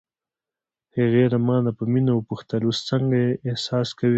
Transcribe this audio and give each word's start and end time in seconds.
هغې 0.95 1.23
له 1.33 1.39
مانه 1.47 1.71
په 1.77 1.83
مینه 1.91 2.11
وپوښتل: 2.15 2.61
اوس 2.65 2.79
څنګه 2.89 3.19
احساس 3.49 3.89
کوې؟ 3.97 4.09